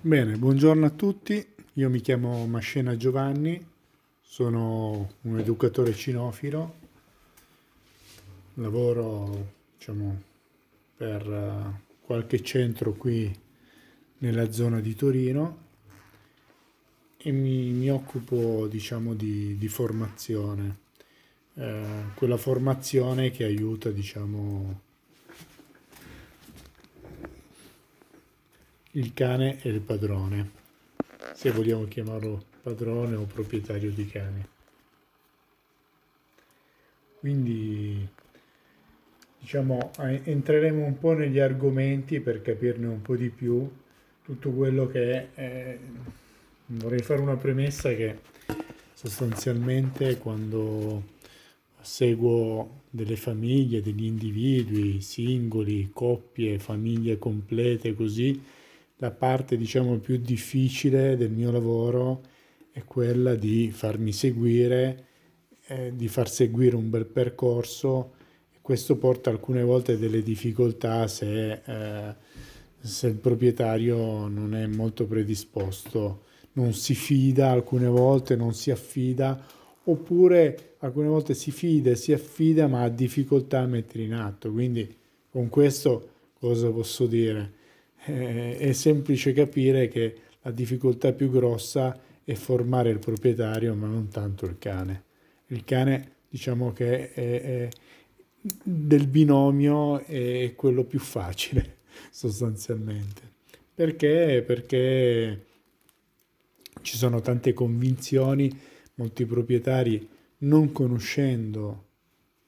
Bene, 0.00 0.36
buongiorno 0.36 0.86
a 0.86 0.90
tutti, 0.90 1.44
io 1.72 1.90
mi 1.90 2.00
chiamo 2.00 2.46
Mascena 2.46 2.96
Giovanni, 2.96 3.60
sono 4.20 5.14
un 5.22 5.38
educatore 5.38 5.94
cinofilo, 5.94 6.74
lavoro 8.54 9.52
diciamo, 9.76 10.22
per 10.96 11.26
uh, 11.26 12.04
qualche 12.04 12.40
centro 12.42 12.92
qui 12.92 13.36
nella 14.18 14.52
zona 14.52 14.80
di 14.80 14.94
Torino 14.94 15.64
e 17.16 17.32
mi, 17.32 17.70
mi 17.70 17.90
occupo 17.90 18.68
diciamo, 18.68 19.14
di, 19.14 19.58
di 19.58 19.68
formazione, 19.68 20.78
eh, 21.54 21.84
quella 22.14 22.36
formazione 22.36 23.30
che 23.30 23.42
aiuta 23.44 23.90
diciamo, 23.90 24.82
il 28.96 29.12
cane 29.12 29.58
e 29.62 29.68
il 29.68 29.80
padrone, 29.80 30.50
se 31.34 31.50
vogliamo 31.50 31.84
chiamarlo 31.84 32.44
padrone 32.62 33.14
o 33.14 33.24
proprietario 33.24 33.90
di 33.90 34.06
cane. 34.06 34.48
Quindi 37.20 38.08
diciamo 39.38 39.90
entreremo 39.98 40.84
un 40.84 40.98
po' 40.98 41.12
negli 41.12 41.38
argomenti 41.38 42.20
per 42.20 42.40
capirne 42.40 42.86
un 42.86 43.02
po' 43.02 43.16
di 43.16 43.28
più 43.28 43.70
tutto 44.22 44.50
quello 44.50 44.86
che 44.86 45.34
è. 45.34 45.78
Vorrei 46.66 47.00
fare 47.00 47.20
una 47.20 47.36
premessa 47.36 47.94
che 47.94 48.18
sostanzialmente 48.94 50.16
quando 50.18 51.14
seguo 51.82 52.84
delle 52.88 53.16
famiglie, 53.16 53.82
degli 53.82 54.04
individui, 54.04 55.02
singoli, 55.02 55.90
coppie, 55.92 56.58
famiglie 56.58 57.18
complete 57.18 57.94
così, 57.94 58.42
la 58.96 59.10
parte 59.10 59.56
diciamo 59.56 59.98
più 59.98 60.16
difficile 60.18 61.16
del 61.16 61.30
mio 61.30 61.50
lavoro 61.50 62.22
è 62.72 62.84
quella 62.84 63.34
di 63.34 63.70
farmi 63.70 64.12
seguire, 64.12 65.04
eh, 65.66 65.92
di 65.94 66.08
far 66.08 66.28
seguire 66.28 66.76
un 66.76 66.90
bel 66.90 67.06
percorso 67.06 68.12
questo 68.66 68.96
porta 68.96 69.30
alcune 69.30 69.62
volte 69.62 69.96
delle 69.96 70.24
difficoltà 70.24 71.06
se, 71.06 71.52
eh, 71.64 72.14
se 72.80 73.06
il 73.06 73.14
proprietario 73.14 74.26
non 74.26 74.56
è 74.56 74.66
molto 74.66 75.06
predisposto, 75.06 76.24
non 76.54 76.72
si 76.72 76.96
fida 76.96 77.52
alcune 77.52 77.86
volte, 77.86 78.34
non 78.34 78.54
si 78.54 78.72
affida 78.72 79.40
oppure 79.84 80.74
alcune 80.78 81.06
volte 81.06 81.34
si 81.34 81.52
fida 81.52 81.92
e 81.92 81.94
si 81.94 82.12
affida 82.12 82.66
ma 82.66 82.82
ha 82.82 82.88
difficoltà 82.88 83.60
a 83.60 83.66
mettere 83.66 84.02
in 84.02 84.14
atto. 84.14 84.50
Quindi 84.50 84.92
con 85.30 85.48
questo 85.48 86.08
cosa 86.40 86.68
posso 86.68 87.06
dire? 87.06 87.52
Eh, 88.06 88.56
è 88.58 88.72
semplice 88.72 89.32
capire 89.32 89.88
che 89.88 90.16
la 90.42 90.50
difficoltà 90.50 91.12
più 91.12 91.30
grossa 91.30 91.98
è 92.24 92.34
formare 92.34 92.90
il 92.90 92.98
proprietario, 92.98 93.74
ma 93.74 93.86
non 93.86 94.08
tanto 94.08 94.46
il 94.46 94.58
cane. 94.58 95.04
Il 95.48 95.64
cane, 95.64 96.12
diciamo 96.28 96.72
che 96.72 97.12
è, 97.12 97.40
è 97.40 97.68
del 98.62 99.06
binomio 99.08 99.98
è 100.00 100.52
quello 100.54 100.84
più 100.84 100.98
facile, 100.98 101.78
sostanzialmente. 102.10 103.34
Perché? 103.74 104.42
Perché 104.46 105.44
ci 106.82 106.96
sono 106.96 107.20
tante 107.20 107.52
convinzioni, 107.52 108.50
molti 108.94 109.26
proprietari 109.26 110.08
non 110.38 110.72
conoscendo, 110.72 111.84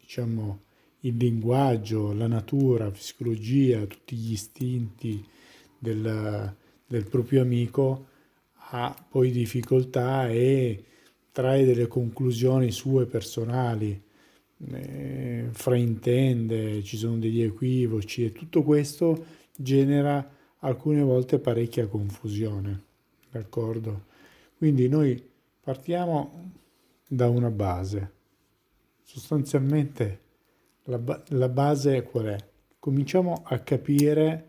diciamo, 0.01 0.63
il 1.01 1.17
linguaggio, 1.17 2.13
la 2.13 2.27
natura, 2.27 2.85
la 2.85 2.91
psicologia, 2.91 3.85
tutti 3.87 4.17
gli 4.17 4.33
istinti, 4.33 5.25
del, 5.79 6.55
del 6.87 7.05
proprio 7.07 7.43
amico 7.43 8.07
ha 8.71 8.95
poi 9.09 9.31
difficoltà 9.31 10.29
e 10.29 10.85
trae 11.33 11.65
delle 11.65 11.87
conclusioni 11.87 12.71
sue 12.71 13.07
personali, 13.07 14.03
eh, 14.73 15.49
fraintende, 15.53 16.83
ci 16.83 16.97
sono 16.97 17.17
degli 17.17 17.43
equivoci 17.43 18.25
e 18.25 18.33
tutto 18.33 18.63
questo 18.63 19.25
genera 19.55 20.37
alcune 20.59 21.03
volte 21.03 21.39
parecchia 21.39 21.87
confusione, 21.87 22.83
d'accordo? 23.31 24.07
Quindi 24.57 24.89
noi 24.89 25.23
partiamo 25.61 26.53
da 27.07 27.29
una 27.29 27.51
base, 27.51 28.13
sostanzialmente 29.03 30.21
la, 30.85 31.23
la 31.29 31.49
base 31.49 32.03
qual 32.03 32.27
è? 32.27 32.37
Cominciamo 32.79 33.43
a 33.45 33.59
capire 33.61 34.47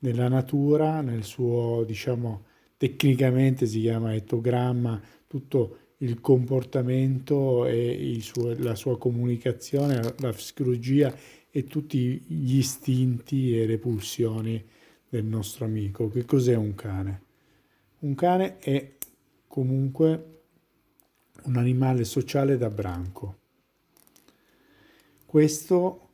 nella 0.00 0.28
natura, 0.28 1.00
nel 1.00 1.24
suo, 1.24 1.84
diciamo, 1.86 2.44
tecnicamente 2.76 3.66
si 3.66 3.80
chiama 3.80 4.14
etogramma, 4.14 5.00
tutto 5.26 5.78
il 5.98 6.20
comportamento 6.20 7.66
e 7.66 8.18
suo, 8.20 8.54
la 8.58 8.74
sua 8.74 8.96
comunicazione, 8.98 10.00
la 10.18 10.32
psicologia 10.32 11.14
e 11.50 11.64
tutti 11.64 12.22
gli 12.26 12.56
istinti 12.56 13.58
e 13.58 13.66
le 13.66 13.78
pulsioni 13.78 14.64
del 15.08 15.24
nostro 15.24 15.64
amico. 15.64 16.08
Che 16.08 16.24
cos'è 16.24 16.54
un 16.54 16.74
cane? 16.74 17.22
Un 18.00 18.14
cane 18.14 18.58
è 18.58 18.96
comunque 19.46 20.42
un 21.44 21.56
animale 21.56 22.04
sociale 22.04 22.56
da 22.56 22.70
branco. 22.70 23.38
Questo 25.26 26.08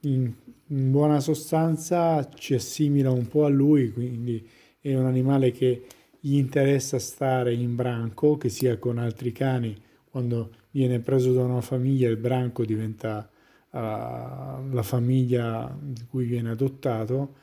in, 0.00 0.34
in 0.70 0.90
buona 0.90 1.20
sostanza 1.20 2.28
ci 2.34 2.54
assimila 2.54 3.10
un 3.10 3.26
po' 3.26 3.44
a 3.44 3.48
lui, 3.48 3.92
quindi 3.92 4.46
è 4.80 4.94
un 4.94 5.06
animale 5.06 5.50
che 5.50 5.84
gli 6.18 6.36
interessa 6.36 6.98
stare 6.98 7.52
in 7.54 7.74
branco, 7.74 8.36
che 8.36 8.48
sia 8.48 8.78
con 8.78 8.98
altri 8.98 9.32
cani, 9.32 9.76
quando 10.10 10.50
viene 10.70 11.00
preso 11.00 11.32
da 11.32 11.42
una 11.42 11.60
famiglia 11.60 12.08
il 12.08 12.16
branco 12.16 12.64
diventa 12.64 13.28
uh, 13.70 13.78
la 13.78 14.82
famiglia 14.82 15.76
di 15.80 16.04
cui 16.08 16.24
viene 16.26 16.50
adottato 16.50 17.36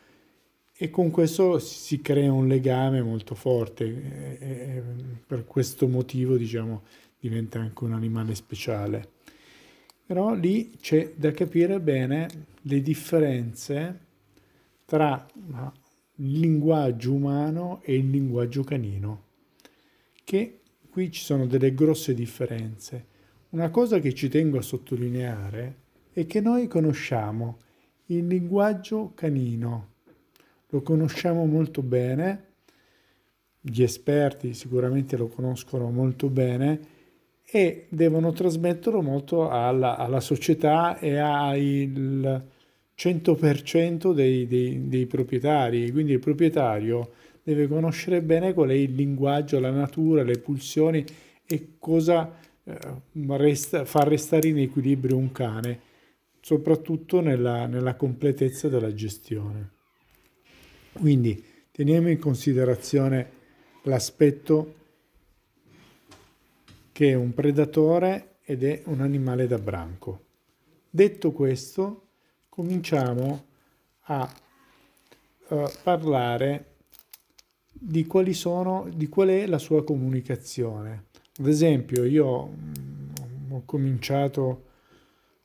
e 0.74 0.90
con 0.90 1.10
questo 1.10 1.60
si 1.60 2.02
crea 2.02 2.32
un 2.32 2.48
legame 2.48 3.02
molto 3.02 3.36
forte 3.36 3.86
e, 3.86 4.38
e 4.40 4.84
per 5.26 5.46
questo 5.46 5.88
motivo 5.88 6.38
diciamo 6.38 6.84
diventa 7.20 7.60
anche 7.60 7.84
un 7.84 7.94
animale 7.94 8.36
speciale. 8.36 9.16
Però 10.08 10.34
lì 10.34 10.72
c'è 10.80 11.12
da 11.18 11.32
capire 11.32 11.82
bene 11.82 12.28
le 12.62 12.82
differenze 12.82 14.00
tra 14.86 15.28
il 16.16 16.40
linguaggio 16.40 17.12
umano 17.12 17.82
e 17.84 17.98
il 17.98 18.10
linguaggio 18.10 18.64
canino, 18.64 19.24
che 20.24 20.62
qui 20.90 21.12
ci 21.12 21.22
sono 21.22 21.46
delle 21.46 21.74
grosse 21.74 22.14
differenze. 22.14 23.06
Una 23.50 23.70
cosa 23.70 24.00
che 24.00 24.14
ci 24.14 24.30
tengo 24.30 24.60
a 24.60 24.62
sottolineare 24.62 25.76
è 26.14 26.26
che 26.26 26.40
noi 26.40 26.68
conosciamo 26.68 27.58
il 28.06 28.28
linguaggio 28.28 29.12
canino, 29.14 29.96
lo 30.70 30.82
conosciamo 30.84 31.46
molto 31.46 31.82
bene, 31.82 32.46
gli 33.60 33.84
esperti 33.84 34.54
sicuramente 34.54 35.18
lo 35.18 35.28
conoscono 35.28 35.92
molto 35.92 36.30
bene, 36.30 36.80
e 37.50 37.86
devono 37.88 38.34
trasmetterlo 38.34 39.02
molto 39.02 39.50
alla, 39.50 39.96
alla 39.96 40.20
società 40.20 41.00
e 41.00 41.18
al 41.18 42.44
100% 42.98 44.14
dei, 44.14 44.48
dei, 44.48 44.90
dei, 44.90 45.06
proprietari. 45.06 45.90
Quindi 45.92 46.12
il 46.12 46.20
proprietario 46.20 47.12
deve 47.44 47.68
conoscere 47.68 48.22
bene 48.22 48.54
qual 48.54 48.70
è 48.70 48.74
il 48.74 48.94
linguaggio, 48.94 49.60
la 49.60 49.72
natura, 49.72 50.24
le 50.24 50.40
pulsioni 50.40 51.06
e 51.46 51.76
cosa 51.80 52.38
eh, 52.66 52.78
resta, 53.38 53.86
fa 53.86 54.04
restare 54.04 54.50
in 54.50 54.60
equilibrio 54.60 55.16
un 55.16 55.32
cane, 55.32 55.80
soprattutto 56.42 57.22
nella, 57.22 57.66
nella 57.66 57.96
completezza 57.96 58.68
della 58.68 58.94
gestione. 58.94 59.70
Quindi 60.92 61.42
teniamo 61.72 62.10
in 62.10 62.20
considerazione 62.20 63.36
l'aspetto 63.84 64.74
che 66.98 67.12
è 67.12 67.14
un 67.14 67.32
predatore 67.32 68.38
ed 68.42 68.64
è 68.64 68.82
un 68.86 69.02
animale 69.02 69.46
da 69.46 69.60
branco. 69.60 70.24
Detto 70.90 71.32
questo, 71.32 72.08
cominciamo 72.50 73.46
a 74.06 74.28
uh, 75.50 75.64
parlare 75.84 76.78
di 77.72 78.08
sono, 78.32 78.90
di 78.92 79.08
qual 79.10 79.28
è 79.28 79.46
la 79.46 79.60
sua 79.60 79.84
comunicazione. 79.84 81.10
Ad 81.38 81.48
esempio, 81.48 82.04
io 82.04 82.48
mm, 82.48 83.52
ho 83.52 83.62
cominciato 83.64 84.64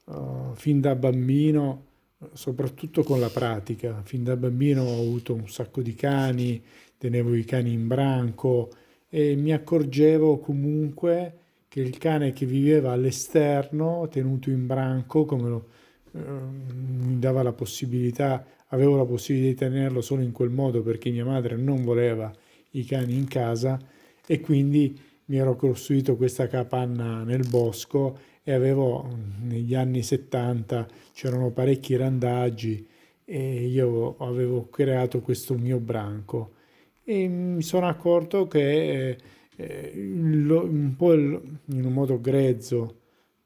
uh, 0.04 0.54
fin 0.54 0.80
da 0.80 0.94
bambino, 0.94 1.84
soprattutto 2.32 3.02
con 3.02 3.20
la 3.20 3.28
pratica. 3.28 4.00
Fin 4.04 4.24
da 4.24 4.36
bambino 4.36 4.84
ho 4.84 5.02
avuto 5.02 5.34
un 5.34 5.46
sacco 5.50 5.82
di 5.82 5.94
cani, 5.94 6.64
tenevo 6.96 7.34
i 7.34 7.44
cani 7.44 7.74
in 7.74 7.86
branco 7.88 8.70
e 9.10 9.36
mi 9.36 9.52
accorgevo 9.52 10.38
comunque 10.38 11.40
che 11.72 11.80
il 11.80 11.96
cane 11.96 12.34
che 12.34 12.44
viveva 12.44 12.92
all'esterno, 12.92 14.06
tenuto 14.10 14.50
in 14.50 14.66
branco, 14.66 15.24
come 15.24 15.48
lo, 15.48 15.68
eh, 16.12 16.20
mi 16.20 17.18
dava 17.18 17.42
la 17.42 17.54
possibilità 17.54 18.44
avevo 18.68 18.96
la 18.96 19.06
possibilità 19.06 19.64
di 19.66 19.72
tenerlo 19.72 20.02
solo 20.02 20.20
in 20.20 20.32
quel 20.32 20.50
modo 20.50 20.82
perché 20.82 21.08
mia 21.08 21.24
madre 21.24 21.56
non 21.56 21.82
voleva 21.82 22.30
i 22.72 22.84
cani 22.84 23.14
in 23.14 23.26
casa 23.26 23.78
e 24.26 24.40
quindi 24.40 24.98
mi 25.26 25.38
ero 25.38 25.56
costruito 25.56 26.16
questa 26.16 26.46
capanna 26.46 27.22
nel 27.22 27.46
bosco 27.48 28.18
e 28.42 28.52
avevo 28.52 29.08
negli 29.40 29.74
anni 29.74 30.02
70 30.02 30.86
c'erano 31.14 31.50
parecchi 31.52 31.96
randaggi 31.96 32.86
e 33.24 33.64
io 33.66 34.16
avevo 34.18 34.68
creato 34.68 35.20
questo 35.20 35.54
mio 35.54 35.78
branco. 35.78 36.52
E 37.02 37.26
mi 37.28 37.62
sono 37.62 37.88
accorto 37.88 38.46
che 38.46 39.08
eh, 39.08 39.18
un 39.94 40.94
po' 40.96 41.14
in 41.14 41.84
un 41.84 41.92
modo 41.92 42.20
grezzo 42.20 43.00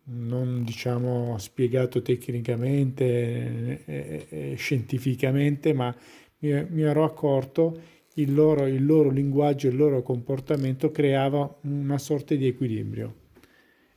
non 0.08 0.62
diciamo 0.62 1.36
spiegato 1.38 2.00
tecnicamente 2.00 3.04
e, 3.04 3.82
e, 3.84 4.26
e 4.28 4.54
scientificamente 4.56 5.72
ma 5.72 5.94
mi, 6.38 6.66
mi 6.70 6.82
ero 6.82 7.04
accorto 7.04 7.80
il 8.18 8.32
loro, 8.32 8.66
il 8.66 8.84
loro 8.84 9.10
linguaggio, 9.10 9.68
il 9.68 9.76
loro 9.76 10.02
comportamento 10.02 10.90
creava 10.90 11.58
una 11.62 11.98
sorta 11.98 12.34
di 12.34 12.46
equilibrio. 12.46 13.24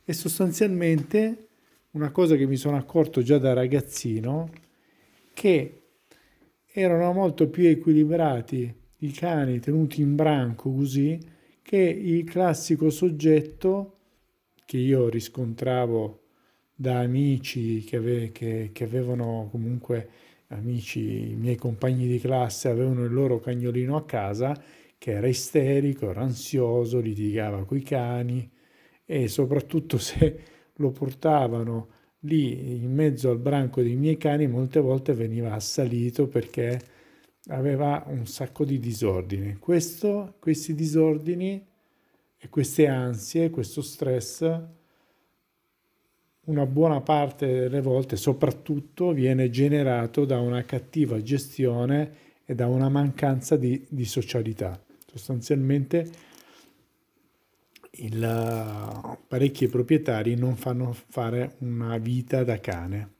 E 0.04 0.12
sostanzialmente 0.12 1.48
una 1.92 2.10
cosa 2.10 2.36
che 2.36 2.46
mi 2.46 2.56
sono 2.56 2.76
accorto 2.76 3.22
già 3.22 3.38
da 3.38 3.52
ragazzino, 3.52 4.50
che 5.32 5.82
erano 6.66 7.12
molto 7.12 7.48
più 7.48 7.66
equilibrati 7.66 8.74
i 8.98 9.10
cani 9.12 9.58
tenuti 9.58 10.02
in 10.02 10.14
branco 10.14 10.72
così, 10.72 11.18
che 11.70 11.78
il 11.78 12.24
classico 12.24 12.90
soggetto 12.90 13.98
che 14.64 14.76
io 14.76 15.08
riscontravo 15.08 16.22
da 16.74 16.98
amici 16.98 17.84
che, 17.84 17.98
ave, 17.98 18.32
che, 18.32 18.70
che 18.72 18.82
avevano 18.82 19.46
comunque 19.52 20.08
amici, 20.48 21.30
i 21.30 21.36
miei 21.36 21.54
compagni 21.54 22.08
di 22.08 22.18
classe 22.18 22.68
avevano 22.68 23.04
il 23.04 23.12
loro 23.12 23.38
cagnolino 23.38 23.94
a 23.94 24.04
casa 24.04 24.60
che 24.98 25.12
era 25.12 25.28
isterico, 25.28 26.10
era 26.10 26.22
ansioso, 26.22 26.98
litigava 26.98 27.64
coi 27.64 27.82
cani 27.82 28.50
e 29.04 29.28
soprattutto 29.28 29.96
se 30.02 30.40
lo 30.74 30.90
portavano 30.90 31.88
lì 32.22 32.82
in 32.82 32.92
mezzo 32.92 33.30
al 33.30 33.38
branco 33.38 33.80
dei 33.80 33.94
miei 33.94 34.16
cani 34.16 34.48
molte 34.48 34.80
volte 34.80 35.14
veniva 35.14 35.52
assalito 35.52 36.26
perché 36.26 36.80
aveva 37.48 38.04
un 38.06 38.26
sacco 38.26 38.64
di 38.64 38.78
disordini. 38.78 39.56
Questo, 39.56 40.34
questi 40.38 40.74
disordini 40.74 41.66
e 42.36 42.48
queste 42.48 42.86
ansie, 42.86 43.50
questo 43.50 43.82
stress 43.82 44.78
una 46.50 46.66
buona 46.66 47.00
parte 47.00 47.46
delle 47.46 47.80
volte 47.80 48.16
soprattutto 48.16 49.12
viene 49.12 49.50
generato 49.50 50.24
da 50.24 50.40
una 50.40 50.64
cattiva 50.64 51.22
gestione 51.22 52.28
e 52.44 52.54
da 52.54 52.66
una 52.66 52.88
mancanza 52.88 53.56
di, 53.56 53.86
di 53.88 54.04
socialità. 54.04 54.82
Sostanzialmente 55.06 56.10
il, 57.92 59.18
parecchi 59.28 59.68
proprietari 59.68 60.34
non 60.34 60.56
fanno 60.56 60.92
fare 60.92 61.56
una 61.58 61.98
vita 61.98 62.42
da 62.42 62.58
cane 62.58 63.18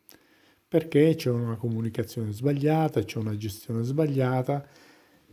perché 0.70 1.16
c'è 1.16 1.30
una 1.30 1.56
comunicazione 1.56 2.30
sbagliata, 2.30 3.02
c'è 3.02 3.18
una 3.18 3.36
gestione 3.36 3.82
sbagliata 3.82 4.64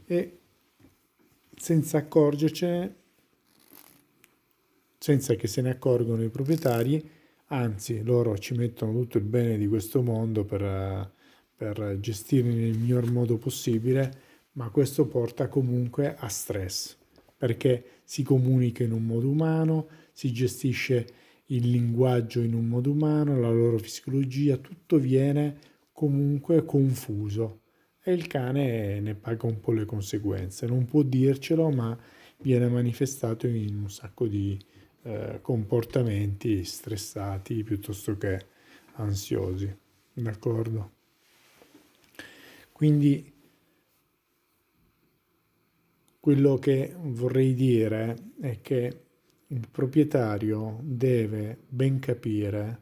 e 0.04 0.40
senza 1.56 2.00
accorgercene, 2.00 2.96
senza 4.98 5.36
che 5.36 5.46
se 5.46 5.62
ne 5.62 5.70
accorgono 5.70 6.24
i 6.24 6.30
proprietari, 6.30 7.08
anzi 7.50 8.02
loro 8.02 8.36
ci 8.40 8.56
mettono 8.56 8.94
tutto 8.94 9.20
il 9.20 9.26
bene 9.26 9.60
di 9.60 9.68
questo 9.68 10.02
mondo 10.02 10.44
per, 10.44 11.12
per 11.56 11.98
gestirli 12.00 12.56
nel 12.56 12.76
miglior 12.76 13.12
modo 13.12 13.38
possibile, 13.38 14.22
ma 14.54 14.72
questo 14.72 15.06
porta 15.06 15.50
comunque 15.50 16.16
a 16.18 16.30
stress, 16.30 16.98
perché 17.38 18.00
si 18.04 18.24
comunica 18.24 18.82
in 18.82 18.92
un 18.92 19.06
modo 19.06 19.30
umano, 19.30 19.88
si 20.14 20.32
gestisce 20.34 21.08
il 21.48 21.70
linguaggio 21.70 22.42
in 22.42 22.54
un 22.54 22.68
modo 22.68 22.92
umano, 22.92 23.40
la 23.40 23.52
loro 23.52 23.78
fisiologia, 23.78 24.58
tutto 24.58 24.98
viene 24.98 25.60
comunque 25.92 26.66
confuso 26.66 27.62
e 28.04 28.14
il 28.14 28.28
cane 28.28 29.00
ne 29.00 29.16
paga 29.16 29.48
un 29.48 29.60
po' 29.60 29.72
le 29.72 29.86
conseguenze. 29.86 30.66
Non 30.66 30.86
può 30.86 31.02
dircelo, 31.02 31.70
ma 31.70 31.98
viene 32.40 32.68
manifestato 32.68 33.48
in 33.48 33.76
un 33.76 33.90
sacco 33.90 34.28
di 34.28 34.58
eh, 35.04 35.40
comportamenti 35.42 36.64
stressati 36.64 37.64
piuttosto 37.64 38.18
che 38.18 38.46
ansiosi. 38.94 39.76
D'accordo? 40.14 40.92
Quindi 42.72 43.34
quello 46.20 46.58
che 46.58 46.94
vorrei 46.98 47.54
dire 47.54 48.16
è 48.40 48.60
che 48.62 49.07
il 49.48 49.68
proprietario 49.70 50.80
deve 50.82 51.58
ben 51.70 52.00
capire 52.00 52.82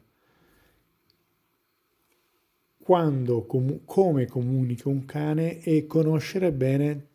quando, 2.78 3.44
com- 3.46 3.80
come 3.84 4.26
comunica 4.26 4.88
un 4.88 5.04
cane 5.04 5.60
e 5.60 5.86
conoscere 5.86 6.52
bene 6.52 7.06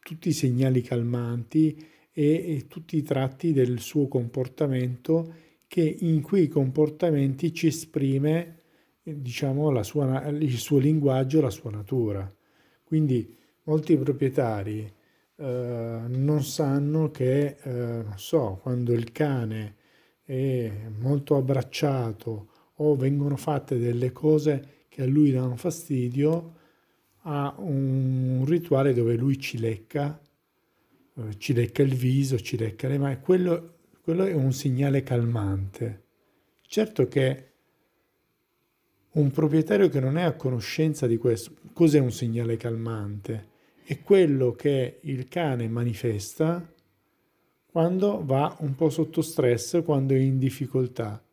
tutti 0.00 0.28
i 0.28 0.32
segnali 0.32 0.80
calmanti 0.80 1.76
e, 2.12 2.56
e 2.56 2.66
tutti 2.68 2.96
i 2.96 3.02
tratti 3.02 3.52
del 3.52 3.80
suo 3.80 4.08
comportamento 4.08 5.34
che 5.66 5.96
in 6.00 6.22
quei 6.22 6.48
comportamenti 6.48 7.52
ci 7.52 7.66
esprime 7.66 8.58
diciamo 9.02 9.82
sua, 9.82 10.28
il 10.28 10.56
suo 10.58 10.78
linguaggio, 10.78 11.40
la 11.40 11.50
sua 11.50 11.70
natura. 11.70 12.30
Quindi 12.84 13.36
molti 13.64 13.96
proprietari 13.96 14.90
eh, 15.38 16.00
non 16.06 16.42
sanno 16.42 17.10
che, 17.10 17.56
eh, 17.62 17.70
non 17.70 18.14
so, 18.16 18.58
quando 18.62 18.92
il 18.92 19.12
cane 19.12 19.76
è 20.22 20.70
molto 20.98 21.36
abbracciato 21.36 22.48
o 22.74 22.96
vengono 22.96 23.36
fatte 23.36 23.78
delle 23.78 24.12
cose 24.12 24.84
che 24.88 25.02
a 25.02 25.06
lui 25.06 25.30
danno 25.30 25.56
fastidio, 25.56 26.54
ha 27.22 27.54
un 27.58 28.44
rituale 28.46 28.94
dove 28.94 29.16
lui 29.16 29.38
ci 29.38 29.58
lecca 29.58 30.20
eh, 31.18 31.38
ci 31.38 31.52
lecca 31.52 31.82
il 31.82 31.94
viso, 31.94 32.38
ci 32.38 32.56
lecca 32.56 32.88
le 32.88 32.98
mani, 32.98 33.18
quello, 33.20 33.78
quello 34.02 34.24
è 34.24 34.32
un 34.32 34.52
segnale 34.52 35.02
calmante. 35.02 36.04
Certo 36.62 37.08
che 37.08 37.46
un 39.10 39.30
proprietario 39.32 39.88
che 39.88 40.00
non 40.00 40.16
è 40.16 40.22
a 40.22 40.34
conoscenza 40.34 41.06
di 41.06 41.16
questo, 41.16 41.52
cos'è 41.72 41.98
un 41.98 42.12
segnale 42.12 42.56
calmante? 42.56 43.56
È 43.90 44.02
quello 44.02 44.52
che 44.52 44.98
il 45.04 45.28
cane 45.28 45.66
manifesta 45.66 46.62
quando 47.64 48.22
va 48.22 48.54
un 48.60 48.74
po' 48.74 48.90
sotto 48.90 49.22
stress, 49.22 49.82
quando 49.82 50.12
è 50.12 50.18
in 50.18 50.38
difficoltà. 50.38 51.24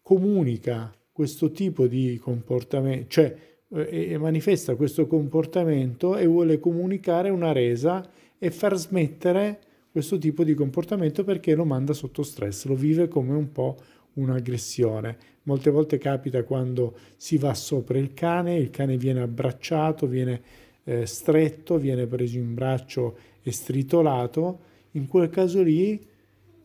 Comunica 0.00 0.94
questo 1.10 1.50
tipo 1.50 1.88
di 1.88 2.20
comportamento, 2.22 3.06
cioè 3.08 3.36
eh, 3.68 4.16
manifesta 4.16 4.76
questo 4.76 5.08
comportamento 5.08 6.16
e 6.16 6.26
vuole 6.26 6.60
comunicare 6.60 7.30
una 7.30 7.50
resa 7.50 8.08
e 8.38 8.52
far 8.52 8.76
smettere 8.76 9.58
questo 9.90 10.18
tipo 10.18 10.44
di 10.44 10.54
comportamento 10.54 11.24
perché 11.24 11.56
lo 11.56 11.64
manda 11.64 11.94
sotto 11.94 12.22
stress, 12.22 12.66
lo 12.66 12.76
vive 12.76 13.08
come 13.08 13.34
un 13.34 13.50
po' 13.50 13.76
un'aggressione. 14.12 15.18
Molte 15.42 15.70
volte 15.70 15.98
capita 15.98 16.44
quando 16.44 16.96
si 17.16 17.38
va 17.38 17.54
sopra 17.54 17.98
il 17.98 18.14
cane, 18.14 18.54
il 18.54 18.70
cane 18.70 18.96
viene 18.96 19.20
abbracciato, 19.20 20.06
viene 20.06 20.40
eh, 20.88 21.04
stretto, 21.06 21.78
viene 21.78 22.06
preso 22.06 22.38
in 22.38 22.54
braccio 22.54 23.16
e 23.42 23.50
stritolato. 23.50 24.60
In 24.92 25.06
quel 25.08 25.28
caso 25.28 25.62
lì 25.62 26.00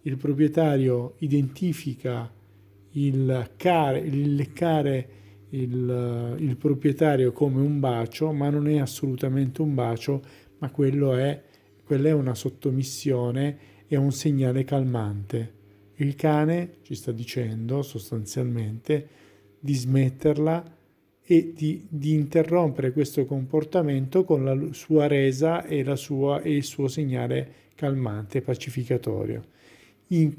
il 0.03 0.17
proprietario 0.17 1.15
identifica 1.19 2.31
il, 2.91 3.51
care, 3.57 3.99
il 3.99 4.35
leccare 4.35 5.09
il, 5.49 6.35
il 6.37 6.55
proprietario 6.57 7.31
come 7.31 7.61
un 7.61 7.79
bacio, 7.79 8.31
ma 8.31 8.49
non 8.49 8.67
è 8.67 8.77
assolutamente 8.77 9.61
un 9.61 9.73
bacio, 9.73 10.21
ma 10.59 10.69
quello 10.69 11.15
è 11.15 11.43
quella 11.91 12.07
è 12.07 12.13
una 12.13 12.35
sottomissione 12.35 13.57
e 13.85 13.97
un 13.97 14.13
segnale 14.13 14.63
calmante. 14.63 15.59
Il 15.95 16.15
cane 16.15 16.75
ci 16.83 16.95
sta 16.95 17.11
dicendo 17.11 17.81
sostanzialmente 17.81 19.07
di 19.59 19.73
smetterla 19.73 20.77
e 21.31 21.53
di, 21.55 21.85
di 21.87 22.11
interrompere 22.11 22.91
questo 22.91 23.23
comportamento 23.23 24.25
con 24.25 24.43
la 24.43 24.73
sua 24.73 25.07
resa 25.07 25.63
e, 25.63 25.81
la 25.81 25.95
sua, 25.95 26.41
e 26.41 26.53
il 26.53 26.65
suo 26.65 26.89
segnale 26.89 27.69
calmante, 27.75 28.41
pacificatorio. 28.41 29.41
In, 30.07 30.35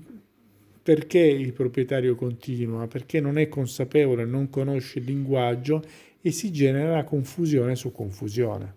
perché 0.83 1.19
il 1.19 1.55
proprietario 1.55 2.15
continua? 2.15 2.89
Perché 2.89 3.21
non 3.21 3.39
è 3.39 3.49
consapevole, 3.49 4.27
non 4.27 4.51
conosce 4.51 4.99
il 4.99 5.07
linguaggio 5.07 5.83
e 6.21 6.31
si 6.31 6.53
genera 6.53 7.05
confusione 7.05 7.75
su 7.75 7.91
confusione. 7.91 8.75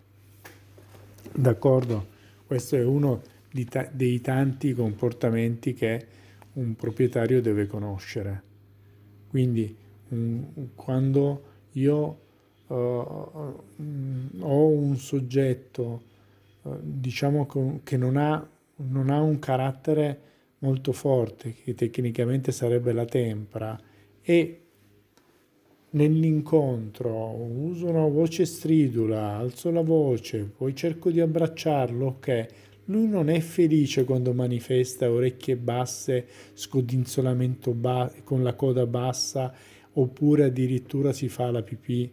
D'accordo? 1.34 2.06
Questo 2.46 2.76
è 2.76 2.82
uno 2.82 3.20
ta- 3.68 3.90
dei 3.92 4.22
tanti 4.22 4.72
comportamenti 4.72 5.74
che 5.74 6.06
un 6.54 6.76
proprietario 6.76 7.42
deve 7.42 7.66
conoscere. 7.66 8.42
Quindi 9.28 9.76
un, 10.08 10.70
quando 10.74 11.52
io 11.76 12.18
uh, 12.66 12.74
ho 12.74 14.66
un 14.66 14.96
soggetto, 14.96 16.02
uh, 16.62 16.76
diciamo, 16.80 17.46
che 17.82 17.96
non 17.96 18.16
ha, 18.16 18.46
non 18.76 19.10
ha 19.10 19.20
un 19.20 19.38
carattere 19.38 20.20
molto 20.58 20.92
forte, 20.92 21.54
che 21.54 21.74
tecnicamente 21.74 22.52
sarebbe 22.52 22.92
la 22.92 23.04
tempra, 23.04 23.78
e 24.22 24.60
nell'incontro 25.90 27.30
uso 27.30 27.88
una 27.88 28.06
voce 28.06 28.44
stridula, 28.44 29.36
alzo 29.36 29.70
la 29.70 29.82
voce, 29.82 30.50
poi 30.56 30.74
cerco 30.74 31.10
di 31.10 31.20
abbracciarlo, 31.20 32.06
ok. 32.06 32.46
Lui 32.88 33.08
non 33.08 33.28
è 33.28 33.40
felice 33.40 34.04
quando 34.04 34.32
manifesta 34.32 35.10
orecchie 35.10 35.56
basse, 35.56 36.26
scodinzolamento 36.52 37.72
ba- 37.72 38.12
con 38.22 38.44
la 38.44 38.54
coda 38.54 38.86
bassa, 38.86 39.52
oppure 39.98 40.44
addirittura 40.44 41.12
si 41.12 41.28
fa 41.28 41.50
la 41.50 41.62
pipì, 41.62 42.10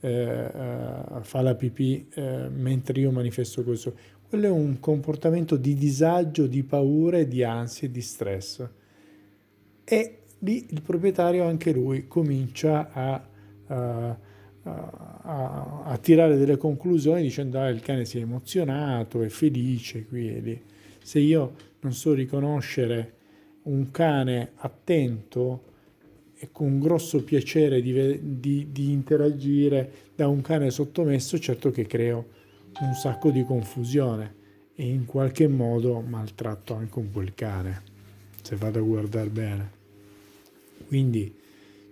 eh, 0.00 0.44
uh, 0.44 1.22
fa 1.22 1.40
la 1.42 1.54
pipì 1.54 2.08
eh, 2.14 2.48
mentre 2.48 3.00
io 3.00 3.10
manifesto 3.10 3.62
questo. 3.62 3.94
Quello 4.28 4.46
è 4.46 4.50
un 4.50 4.78
comportamento 4.80 5.56
di 5.56 5.74
disagio, 5.74 6.46
di 6.46 6.62
paura, 6.62 7.22
di 7.22 7.42
ansia 7.42 7.88
e 7.88 7.90
di 7.90 8.00
stress. 8.00 8.68
E 9.84 10.18
lì 10.38 10.66
il 10.70 10.82
proprietario 10.82 11.44
anche 11.44 11.72
lui 11.72 12.06
comincia 12.06 12.90
a, 12.92 13.28
a, 13.66 14.18
a, 14.62 15.82
a 15.84 15.98
tirare 15.98 16.36
delle 16.36 16.56
conclusioni 16.56 17.22
dicendo 17.22 17.60
ah, 17.60 17.68
il 17.68 17.80
cane 17.80 18.04
si 18.04 18.18
è 18.18 18.22
emozionato, 18.22 19.22
è 19.22 19.28
felice 19.28 20.06
qui 20.06 20.34
e 20.34 20.40
lì. 20.40 20.62
Se 21.02 21.18
io 21.18 21.54
non 21.80 21.92
so 21.92 22.12
riconoscere 22.12 23.14
un 23.62 23.90
cane 23.90 24.52
attento 24.56 25.69
e 26.42 26.48
con 26.50 26.80
grosso 26.80 27.22
piacere 27.22 27.82
di, 27.82 28.38
di, 28.40 28.68
di 28.72 28.92
interagire 28.92 29.92
da 30.14 30.26
un 30.26 30.40
cane 30.40 30.70
sottomesso, 30.70 31.38
certo 31.38 31.70
che 31.70 31.84
creo 31.86 32.28
un 32.80 32.94
sacco 32.94 33.30
di 33.30 33.44
confusione 33.44 34.36
e 34.74 34.86
in 34.86 35.04
qualche 35.04 35.46
modo 35.48 36.00
maltratto 36.00 36.72
anche 36.72 36.98
un 36.98 37.10
po' 37.10 37.20
il 37.20 37.34
cane, 37.34 37.82
se 38.40 38.56
vado 38.56 38.78
a 38.78 38.82
guardare 38.82 39.28
bene. 39.28 39.70
Quindi 40.86 41.36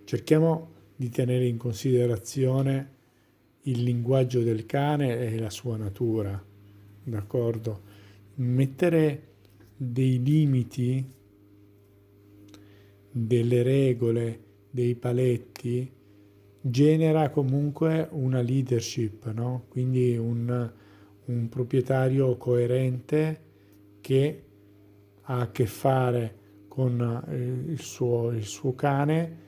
cerchiamo 0.05 0.71
di 0.97 1.11
tenere 1.11 1.45
in 1.45 1.59
considerazione 1.59 2.97
il 3.65 3.83
linguaggio 3.83 4.41
del 4.41 4.65
cane 4.65 5.27
e 5.27 5.39
la 5.39 5.51
sua 5.51 5.77
natura, 5.77 6.43
d'accordo? 7.03 7.83
Mettere 8.37 9.23
dei 9.77 10.23
limiti, 10.23 11.05
delle 13.11 13.63
regole, 13.63 14.41
dei 14.71 14.95
paletti 14.95 15.97
genera 16.61 17.31
comunque 17.31 18.09
una 18.11 18.41
leadership, 18.41 19.31
no? 19.33 19.65
Quindi 19.69 20.17
un, 20.17 20.71
un 21.25 21.49
proprietario 21.49 22.37
coerente 22.37 23.41
che 24.01 24.43
ha 25.23 25.41
a 25.41 25.51
che 25.51 25.67
fare 25.67 26.37
con 26.69 27.25
eh, 27.29 27.71
il 27.71 27.81
suo, 27.81 28.31
il 28.33 28.45
suo 28.45 28.75
cane, 28.75 29.47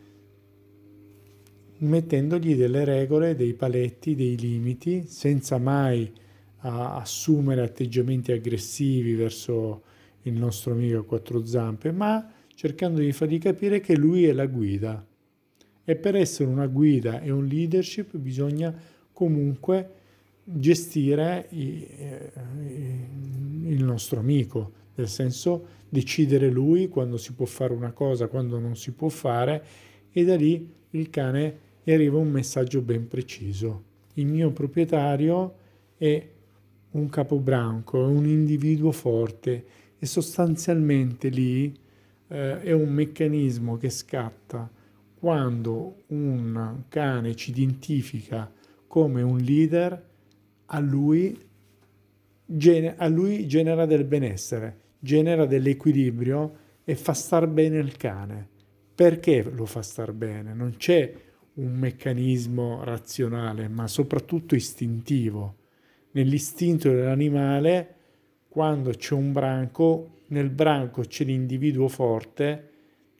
mettendogli 1.79 2.57
delle 2.57 2.85
regole, 2.85 3.35
dei 3.35 3.55
paletti, 3.55 4.15
dei 4.15 4.37
limiti, 4.37 5.05
senza 5.07 5.59
mai 5.59 6.13
assumere 6.63 7.63
atteggiamenti 7.63 8.33
aggressivi 8.33 9.15
verso 9.15 9.83
il 10.25 10.35
nostro 10.35 10.73
amico 10.73 10.99
a 10.99 11.05
quattro 11.05 11.47
zampe, 11.47 11.91
ma 11.91 12.31
cercando 12.61 13.01
di 13.01 13.11
fargli 13.13 13.39
capire 13.39 13.81
che 13.81 13.97
lui 13.97 14.27
è 14.27 14.35
la 14.35 14.45
guida. 14.45 15.03
E 15.83 15.97
per 15.97 16.15
essere 16.15 16.51
una 16.51 16.67
guida 16.67 17.23
e 17.23 17.31
un 17.31 17.47
leadership 17.47 18.15
bisogna 18.19 18.79
comunque 19.15 19.95
gestire 20.45 21.49
eh, 21.49 22.33
il 23.65 23.83
nostro 23.83 24.21
amico, 24.21 24.73
nel 24.97 25.09
senso 25.09 25.69
decidere 25.89 26.51
lui 26.51 26.89
quando 26.89 27.17
si 27.17 27.33
può 27.33 27.47
fare 27.47 27.73
una 27.73 27.93
cosa, 27.93 28.27
quando 28.27 28.59
non 28.59 28.77
si 28.77 28.93
può 28.93 29.09
fare 29.09 29.65
e 30.13 30.23
da 30.27 30.37
lì 30.37 30.71
il 30.91 31.09
cane 31.09 31.59
arriva 31.87 32.19
un 32.19 32.29
messaggio 32.29 32.83
ben 32.83 33.09
preciso. 33.09 33.85
Il 34.15 34.27
mio 34.27 34.51
proprietario 34.51 35.55
è 35.97 36.29
un 36.91 37.09
capobranco, 37.09 38.05
è 38.05 38.07
un 38.07 38.27
individuo 38.27 38.93
forte 38.93 39.65
e 39.99 40.05
sostanzialmente 40.05 41.31
lì 41.31 41.89
eh, 42.31 42.61
è 42.63 42.73
un 42.73 42.89
meccanismo 42.89 43.77
che 43.77 43.91
scatta 43.91 44.71
quando 45.19 46.03
un 46.09 46.85
cane 46.89 47.37
ci 47.37 47.51
identifica 47.51 48.51
come 48.87 49.23
un 49.23 49.39
leader, 49.39 50.09
a 50.67 50.79
lui, 50.79 51.39
a 52.97 53.09
lui 53.09 53.47
genera 53.47 53.85
del 53.85 54.05
benessere 54.05 54.89
genera 55.01 55.47
dell'equilibrio 55.47 56.57
e 56.85 56.95
fa 56.95 57.15
star 57.15 57.47
bene 57.47 57.79
il 57.79 57.97
cane. 57.97 58.49
Perché 58.95 59.43
lo 59.43 59.65
fa 59.65 59.83
star 59.83 60.13
bene? 60.13 60.53
Non 60.53 60.77
c'è 60.77 61.13
un 61.55 61.73
meccanismo 61.73 62.85
razionale, 62.85 63.67
ma 63.69 63.89
soprattutto 63.89 64.55
istintivo. 64.55 65.57
Nell'istinto 66.13 66.91
dell'animale, 66.91 67.95
quando 68.51 68.91
c'è 68.91 69.15
un 69.15 69.31
branco, 69.31 70.23
nel 70.27 70.51
branco 70.51 71.03
c'è 71.03 71.25
l'individuo 71.25 71.87
forte, 71.87 72.69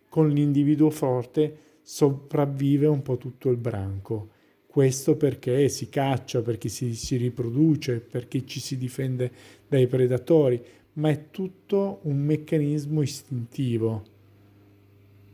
con 0.09 0.29
l'individuo 0.29 0.91
forte 0.91 1.57
sopravvive 1.83 2.87
un 2.87 3.01
po' 3.01 3.17
tutto 3.17 3.49
il 3.49 3.57
branco. 3.57 4.31
Questo 4.67 5.17
perché 5.17 5.69
si 5.69 5.89
caccia, 5.89 6.43
perché 6.43 6.69
si, 6.69 6.95
si 6.95 7.17
riproduce, 7.17 8.01
perché 8.01 8.45
ci 8.45 8.59
si 8.59 8.77
difende 8.77 9.31
dai 9.69 9.87
predatori, 9.87 10.61
ma 10.95 11.11
è 11.11 11.31
tutto 11.31 12.01
un 12.03 12.19
meccanismo 12.19 13.01
istintivo. 13.01 14.03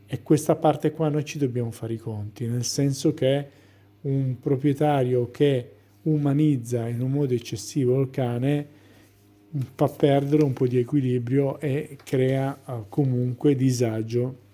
E 0.05 0.21
questa 0.21 0.55
parte 0.55 0.91
qua 0.91 1.09
noi 1.09 1.25
ci 1.25 1.39
dobbiamo 1.39 1.71
fare 1.71 1.93
i 1.93 1.97
conti, 1.97 2.45
nel 2.45 2.63
senso 2.63 3.15
che 3.15 3.49
un 4.01 4.37
proprietario 4.39 5.31
che 5.31 5.71
umanizza 6.03 6.87
in 6.87 7.01
un 7.01 7.09
modo 7.09 7.33
eccessivo 7.33 7.99
il 7.99 8.11
cane 8.11 8.76
fa 9.75 9.87
perdere 9.87 10.43
un 10.43 10.53
po' 10.53 10.67
di 10.67 10.77
equilibrio 10.77 11.59
e 11.59 11.97
crea 12.03 12.59
uh, 12.65 12.85
comunque 12.89 13.55
disagio 13.55 14.45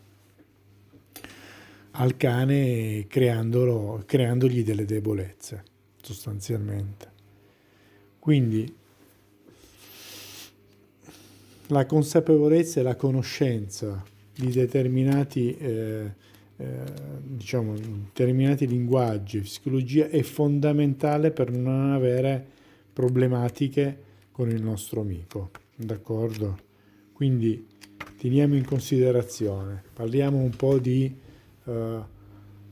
al 1.92 2.18
cane 2.18 3.06
creandogli 3.08 4.64
delle 4.64 4.86
debolezze 4.86 5.64
sostanzialmente. 6.02 7.12
Quindi 8.20 8.76
la 11.68 11.86
consapevolezza 11.86 12.80
e 12.80 12.84
la 12.84 12.96
conoscenza 12.96 14.04
di 14.36 14.52
determinati, 14.52 15.56
eh, 15.58 16.14
eh, 16.58 16.78
diciamo, 17.22 17.74
determinati 17.76 18.68
linguaggi, 18.68 19.40
psicologia 19.40 20.08
è 20.08 20.22
fondamentale 20.24 21.32
per 21.32 21.52
non 21.52 21.92
avere 21.92 22.46
problematiche 22.92 24.12
con 24.34 24.50
il 24.50 24.62
nostro 24.62 25.00
amico, 25.00 25.52
d'accordo? 25.78 26.58
Quindi 27.14 27.66
teniamo 28.18 28.56
in 28.56 28.66
considerazione, 28.66 29.82
parliamo 29.94 30.40
un 30.40 30.50
po' 30.50 30.78
di, 30.78 31.16
uh, 31.64 32.04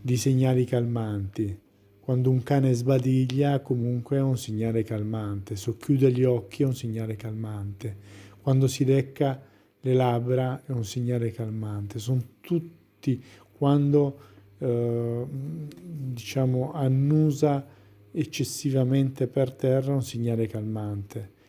di 0.01 0.18
segnali 0.18 0.65
calmanti. 0.65 1.58
Quando 2.01 2.30
un 2.30 2.44
cane 2.44 2.74
sbadiglia 2.74 3.62
comunque 3.62 4.18
è 4.18 4.22
un 4.22 4.38
segnale 4.38 4.84
calmante, 4.84 5.56
socchiude 5.56 6.12
gli 6.12 6.25
occhi 6.25 6.63
è 6.63 6.65
un 6.65 6.75
segnale 6.75 7.15
calmante 7.15 8.20
quando 8.41 8.68
si 8.68 8.86
lecca 8.86 9.39
le 9.84 9.94
labbra 9.94 10.63
è 10.65 10.72
un 10.72 10.84
segnale 10.84 11.32
calmante, 11.32 12.00
sono 12.00 12.22
tutti 12.41 13.24
quando 13.51 14.18
eh, 14.58 15.25
diciamo 15.30 16.72
annusa 16.74 17.65
eccessivamente 18.12 19.27
per 19.27 19.53
terra 19.53 19.94
un 19.94 20.03
segnale 20.03 20.48
calmante. 20.48 21.39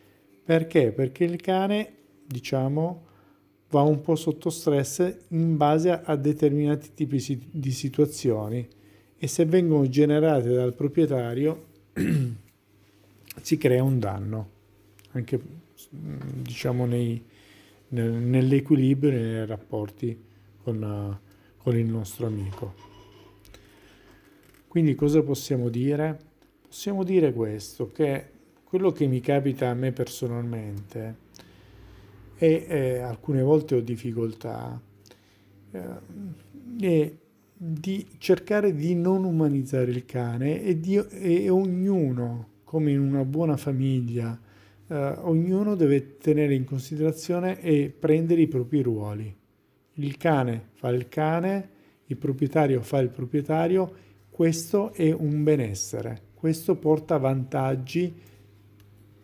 Perché? 0.43 0.91
Perché 0.91 1.23
il 1.23 1.39
cane, 1.41 1.93
diciamo, 2.25 3.05
va 3.69 3.81
un 3.81 4.01
po' 4.01 4.15
sotto 4.15 4.49
stress 4.49 5.25
in 5.29 5.57
base 5.57 5.89
a 5.91 6.15
determinati 6.15 6.93
tipi 6.93 7.49
di 7.51 7.71
situazioni 7.71 8.67
e 9.17 9.27
se 9.27 9.45
vengono 9.45 9.87
generate 9.87 10.49
dal 10.53 10.75
proprietario 10.75 11.65
si 13.41 13.57
crea 13.57 13.81
un 13.81 13.97
danno 13.99 14.49
anche 15.13 15.41
diciamo 15.89 16.85
nei, 16.85 17.23
nel, 17.89 18.11
nell'equilibrio 18.11 19.11
e 19.11 19.21
nei 19.21 19.45
rapporti 19.45 20.17
con, 20.61 21.19
con 21.57 21.77
il 21.77 21.85
nostro 21.85 22.27
amico. 22.27 22.91
Quindi 24.67 24.95
cosa 24.95 25.21
possiamo 25.21 25.69
dire? 25.69 26.17
Possiamo 26.67 27.03
dire 27.03 27.31
questo, 27.33 27.91
che 27.91 28.31
quello 28.73 28.91
che 28.91 29.05
mi 29.05 29.19
capita 29.19 29.69
a 29.69 29.75
me 29.75 29.91
personalmente 29.91 31.17
e 32.37 32.65
eh, 32.67 32.97
alcune 33.01 33.43
volte 33.43 33.75
ho 33.75 33.81
difficoltà 33.81 34.81
eh, 35.69 35.81
è 36.79 37.13
di 37.55 38.07
cercare 38.17 38.73
di 38.73 38.95
non 38.95 39.25
umanizzare 39.25 39.91
il 39.91 40.05
cane 40.05 40.63
e, 40.63 40.79
di, 40.79 40.95
e 40.95 41.49
ognuno, 41.49 42.47
come 42.63 42.89
in 42.89 42.99
una 42.99 43.23
buona 43.23 43.57
famiglia, 43.57 44.41
eh, 44.87 44.95
ognuno 45.19 45.75
deve 45.75 46.17
tenere 46.17 46.55
in 46.55 46.63
considerazione 46.63 47.61
e 47.61 47.93
prendere 47.95 48.41
i 48.41 48.47
propri 48.47 48.81
ruoli. 48.81 49.37
Il 49.97 50.17
cane 50.17 50.69
fa 50.73 50.89
il 50.89 51.07
cane, 51.09 51.69
il 52.05 52.17
proprietario 52.17 52.81
fa 52.81 52.97
il 52.97 53.09
proprietario, 53.09 53.93
questo 54.31 54.93
è 54.93 55.11
un 55.11 55.43
benessere, 55.43 56.21
questo 56.33 56.75
porta 56.75 57.17
vantaggi 57.17 58.31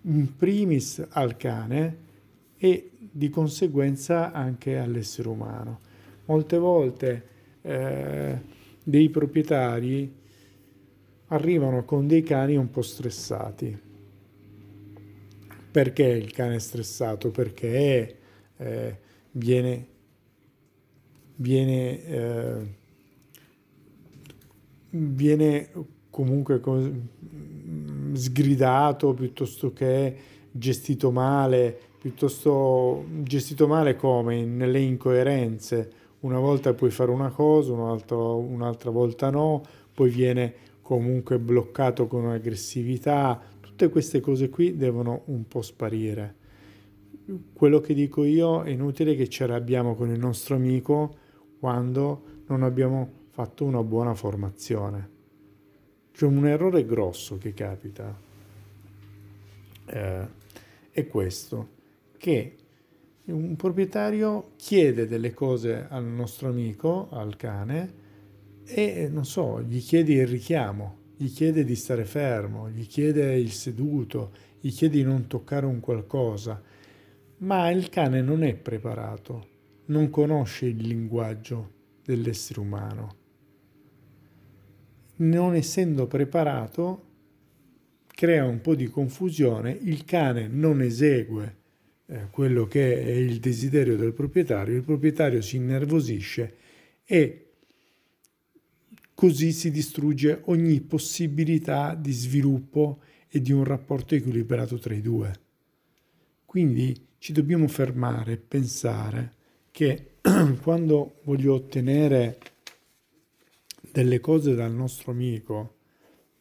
in 0.01 0.35
primis 0.35 1.05
al 1.09 1.35
cane 1.35 1.97
e 2.57 2.91
di 3.11 3.29
conseguenza 3.29 4.31
anche 4.31 4.77
all'essere 4.77 5.27
umano. 5.27 5.79
Molte 6.25 6.57
volte 6.57 7.27
eh, 7.61 8.39
dei 8.83 9.09
proprietari 9.09 10.13
arrivano 11.27 11.85
con 11.85 12.07
dei 12.07 12.23
cani 12.23 12.55
un 12.55 12.69
po' 12.69 12.81
stressati. 12.81 13.87
Perché 15.71 16.03
il 16.03 16.31
cane 16.31 16.55
è 16.55 16.59
stressato? 16.59 17.29
Perché 17.29 18.17
eh, 18.57 18.99
viene, 19.31 19.87
viene, 21.35 22.03
eh, 22.05 22.75
viene 24.89 25.69
comunque 26.09 26.59
sgridato 28.13 29.13
piuttosto 29.13 29.73
che 29.73 30.15
gestito 30.51 31.11
male, 31.11 31.77
piuttosto 31.99 33.05
gestito 33.21 33.67
male 33.67 33.95
come 33.95 34.43
nelle 34.45 34.79
incoerenze. 34.79 35.91
Una 36.21 36.39
volta 36.39 36.73
puoi 36.73 36.91
fare 36.91 37.11
una 37.11 37.29
cosa, 37.29 37.71
un'altra, 37.71 38.17
un'altra 38.17 38.89
volta 38.89 39.29
no, 39.29 39.63
poi 39.93 40.09
viene 40.09 40.53
comunque 40.81 41.39
bloccato 41.39 42.07
con 42.07 42.27
aggressività. 42.27 43.39
Tutte 43.59 43.89
queste 43.89 44.19
cose 44.19 44.49
qui 44.49 44.75
devono 44.75 45.21
un 45.25 45.47
po' 45.47 45.61
sparire. 45.61 46.35
Quello 47.53 47.79
che 47.79 47.93
dico 47.93 48.23
io 48.23 48.63
è 48.63 48.71
inutile 48.71 49.15
che 49.15 49.29
ce 49.29 49.45
l'abbiamo 49.45 49.95
con 49.95 50.09
il 50.09 50.19
nostro 50.19 50.55
amico 50.55 51.15
quando 51.59 52.23
non 52.47 52.63
abbiamo 52.63 53.07
fatto 53.29 53.63
una 53.65 53.83
buona 53.83 54.15
formazione. 54.15 55.18
C'è 56.19 56.25
un 56.25 56.45
errore 56.45 56.85
grosso 56.85 57.37
che 57.37 57.53
capita. 57.53 58.13
Eh, 59.85 60.27
è 60.91 61.07
questo 61.07 61.69
che 62.17 62.55
un 63.27 63.55
proprietario 63.55 64.51
chiede 64.57 65.07
delle 65.07 65.33
cose 65.33 65.87
al 65.87 66.03
nostro 66.03 66.49
amico, 66.49 67.07
al 67.09 67.37
cane, 67.37 67.93
e 68.65 69.07
non 69.09 69.23
so, 69.23 69.61
gli 69.61 69.79
chiede 69.79 70.15
il 70.15 70.27
richiamo, 70.27 70.97
gli 71.15 71.29
chiede 71.31 71.63
di 71.63 71.75
stare 71.75 72.03
fermo, 72.03 72.69
gli 72.69 72.85
chiede 72.85 73.35
il 73.35 73.53
seduto, 73.53 74.33
gli 74.59 74.71
chiede 74.71 74.97
di 74.97 75.03
non 75.03 75.27
toccare 75.27 75.67
un 75.67 75.79
qualcosa, 75.79 76.61
ma 77.37 77.69
il 77.69 77.87
cane 77.87 78.21
non 78.21 78.43
è 78.43 78.55
preparato, 78.55 79.47
non 79.85 80.09
conosce 80.09 80.65
il 80.65 80.85
linguaggio 80.85 81.71
dell'essere 82.03 82.59
umano. 82.59 83.18
Non 85.19 85.55
essendo 85.55 86.07
preparato, 86.07 87.05
crea 88.07 88.45
un 88.45 88.61
po' 88.61 88.75
di 88.75 88.87
confusione, 88.87 89.77
il 89.81 90.03
cane 90.05 90.47
non 90.47 90.81
esegue 90.81 91.57
eh, 92.05 92.27
quello 92.31 92.65
che 92.65 93.01
è 93.01 93.11
il 93.11 93.39
desiderio 93.39 93.95
del 93.95 94.13
proprietario, 94.13 94.75
il 94.75 94.83
proprietario 94.83 95.41
si 95.41 95.57
innervosisce 95.57 96.55
e 97.05 97.45
così 99.13 99.51
si 99.51 99.69
distrugge 99.69 100.41
ogni 100.45 100.79
possibilità 100.81 101.93
di 101.93 102.11
sviluppo 102.11 103.01
e 103.27 103.41
di 103.41 103.51
un 103.51 103.63
rapporto 103.63 104.15
equilibrato 104.15 104.77
tra 104.79 104.93
i 104.93 105.01
due. 105.01 105.33
Quindi 106.45 107.07
ci 107.19 107.33
dobbiamo 107.33 107.67
fermare 107.67 108.37
pensare 108.37 109.33
che 109.71 110.13
quando 110.61 111.19
voglio 111.23 111.53
ottenere 111.53 112.37
delle 113.91 114.19
cose 114.19 114.55
dal 114.55 114.73
nostro 114.73 115.11
amico, 115.11 115.77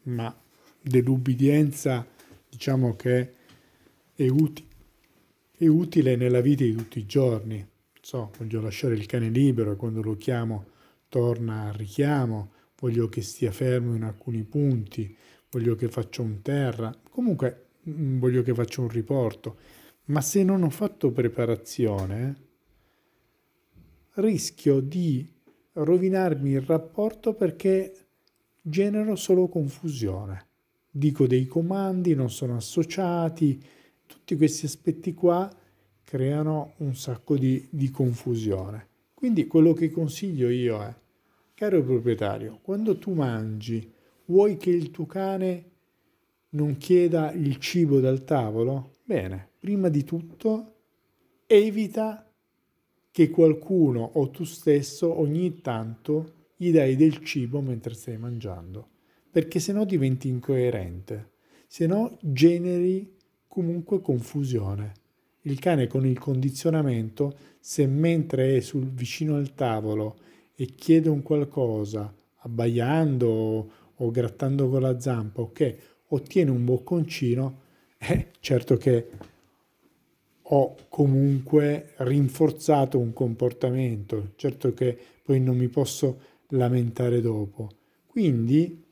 ma 0.04 0.34
dell'ubbidienza 0.80 2.06
diciamo 2.48 2.96
che 2.96 3.34
è 4.14 4.28
utile 4.28 4.66
è 5.58 5.66
utile 5.66 6.14
nella 6.14 6.40
vita 6.40 6.62
di 6.62 6.72
tutti 6.72 7.00
i 7.00 7.06
giorni. 7.06 7.66
So, 8.00 8.30
voglio 8.38 8.60
lasciare 8.60 8.94
il 8.94 9.06
cane 9.06 9.28
libero 9.28 9.72
e 9.72 9.76
quando 9.76 10.00
lo 10.02 10.16
chiamo 10.16 10.66
torna 11.08 11.62
al 11.64 11.72
richiamo, 11.72 12.52
voglio 12.78 13.08
che 13.08 13.22
stia 13.22 13.50
fermo 13.50 13.96
in 13.96 14.04
alcuni 14.04 14.44
punti, 14.44 15.14
voglio 15.50 15.74
che 15.74 15.88
faccia 15.88 16.22
un 16.22 16.42
terra, 16.42 16.96
comunque 17.10 17.70
mm, 17.88 18.20
voglio 18.20 18.42
che 18.42 18.54
faccia 18.54 18.82
un 18.82 18.88
riporto. 18.88 19.56
Ma 20.04 20.20
se 20.20 20.44
non 20.44 20.62
ho 20.62 20.70
fatto 20.70 21.10
preparazione, 21.10 22.36
rischio 24.14 24.78
di 24.78 25.28
rovinarmi 25.84 26.50
il 26.50 26.62
rapporto 26.62 27.34
perché 27.34 27.94
genero 28.60 29.16
solo 29.16 29.48
confusione. 29.48 30.46
Dico 30.90 31.26
dei 31.26 31.46
comandi, 31.46 32.14
non 32.14 32.30
sono 32.30 32.56
associati, 32.56 33.62
tutti 34.06 34.36
questi 34.36 34.66
aspetti 34.66 35.14
qua 35.14 35.48
creano 36.02 36.72
un 36.78 36.94
sacco 36.94 37.36
di, 37.36 37.66
di 37.70 37.90
confusione. 37.90 38.86
Quindi 39.14 39.46
quello 39.46 39.72
che 39.72 39.90
consiglio 39.90 40.48
io 40.48 40.82
è, 40.82 40.94
caro 41.54 41.82
proprietario, 41.82 42.58
quando 42.62 42.98
tu 42.98 43.12
mangi, 43.12 43.92
vuoi 44.26 44.56
che 44.56 44.70
il 44.70 44.90
tuo 44.90 45.06
cane 45.06 45.64
non 46.50 46.76
chieda 46.76 47.32
il 47.32 47.58
cibo 47.58 48.00
dal 48.00 48.24
tavolo? 48.24 48.96
Bene, 49.04 49.50
prima 49.58 49.88
di 49.88 50.04
tutto 50.04 50.74
evita 51.46 52.27
che 53.10 53.30
qualcuno 53.30 54.10
o 54.14 54.30
tu 54.30 54.44
stesso 54.44 55.18
ogni 55.18 55.60
tanto 55.60 56.34
gli 56.56 56.70
dai 56.72 56.96
del 56.96 57.24
cibo 57.24 57.60
mentre 57.60 57.94
stai 57.94 58.18
mangiando, 58.18 58.88
perché 59.30 59.60
sennò 59.60 59.84
diventi 59.84 60.28
incoerente, 60.28 61.32
se 61.66 61.86
no 61.86 62.18
generi 62.20 63.16
comunque 63.46 64.00
confusione. 64.00 64.92
Il 65.42 65.58
cane 65.58 65.86
con 65.86 66.04
il 66.04 66.18
condizionamento, 66.18 67.36
se 67.60 67.86
mentre 67.86 68.56
è 68.56 68.60
sul, 68.60 68.86
vicino 68.86 69.36
al 69.36 69.54
tavolo 69.54 70.18
e 70.54 70.66
chiede 70.66 71.08
un 71.08 71.22
qualcosa, 71.22 72.12
abbaiando 72.40 73.28
o, 73.28 73.70
o 73.94 74.10
grattando 74.10 74.68
con 74.68 74.82
la 74.82 74.98
zampa, 75.00 75.42
ok, 75.42 75.76
ottiene 76.08 76.50
un 76.50 76.64
bocconcino, 76.64 77.60
eh, 77.98 78.28
certo 78.40 78.76
che 78.76 79.08
ho 80.50 80.76
comunque 80.88 81.92
rinforzato 81.98 82.98
un 82.98 83.12
comportamento, 83.12 84.32
certo 84.36 84.72
che 84.72 84.96
poi 85.22 85.40
non 85.40 85.56
mi 85.56 85.68
posso 85.68 86.20
lamentare 86.48 87.20
dopo. 87.20 87.68
Quindi 88.06 88.84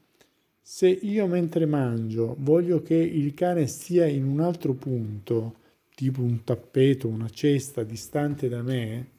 se 0.61 0.89
io 0.89 1.27
mentre 1.27 1.65
mangio 1.65 2.37
voglio 2.41 2.83
che 2.83 2.97
il 2.97 3.33
cane 3.35 3.67
stia 3.67 4.07
in 4.07 4.25
un 4.25 4.41
altro 4.41 4.75
punto, 4.75 5.57
tipo 5.95 6.21
un 6.21 6.45
tappeto, 6.45 7.09
una 7.09 7.31
cesta 7.31 7.83
distante 7.85 8.49
da 8.49 8.63
me, 8.63 9.11